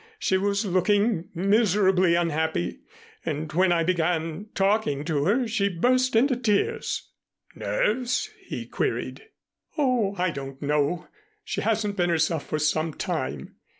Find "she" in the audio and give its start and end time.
0.17-0.35, 5.47-5.69, 11.43-11.61